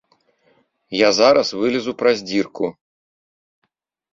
Я 0.99 1.09
зараз 1.19 1.47
вылезу 1.59 1.91
праз 1.99 2.17
дзірку. 2.31 2.65